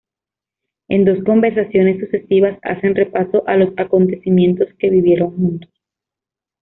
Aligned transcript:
En 0.87 1.05
dos 1.05 1.23
conversaciones 1.23 1.99
sucesivas 1.99 2.57
hacen 2.63 2.95
repaso 2.95 3.43
a 3.47 3.55
los 3.55 3.69
acontecimientos 3.77 4.69
que 4.79 4.89
vivieron 4.89 5.35
juntos. 5.37 5.69